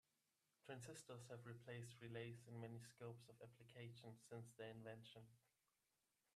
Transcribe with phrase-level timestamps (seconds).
[0.65, 5.21] Transistors have replaced relays in many scopes of application since their invention.